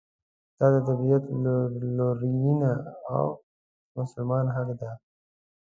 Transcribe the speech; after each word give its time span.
دا 0.57 0.67
د 0.73 0.75
طبعیت 0.87 1.23
لورېینه 1.97 2.71
او 3.15 3.25
مسلم 3.95 4.29
حق 4.55 4.69
دی. 4.79 4.91